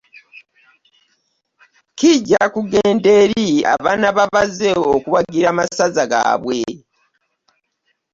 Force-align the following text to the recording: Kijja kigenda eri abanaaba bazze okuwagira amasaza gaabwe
Kijja 1.97 2.41
kigenda 2.53 3.09
eri 3.23 3.47
abanaaba 3.73 4.23
bazze 4.33 4.71
okuwagira 4.95 5.47
amasaza 5.53 6.03
gaabwe 6.11 6.59